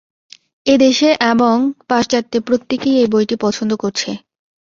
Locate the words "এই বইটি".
2.97-3.35